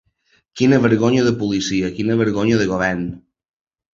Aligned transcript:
Quina 0.59 0.79
vergonya 0.85 1.25
de 1.27 1.33
policia, 1.41 1.91
quina 1.99 2.17
vergonya 2.21 2.57
de 2.63 2.67
govern. 2.75 3.07